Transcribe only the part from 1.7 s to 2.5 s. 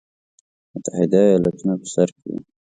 په سر کې وو.